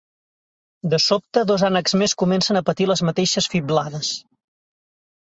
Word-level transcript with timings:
De 0.93 0.99
sobte 1.07 1.41
dos 1.49 1.65
ànecs 1.67 1.93
més 2.01 2.15
comencen 2.21 2.59
a 2.59 2.63
patir 2.69 2.87
les 2.91 3.03
mateixes 3.09 3.49
fiblades. 3.57 4.09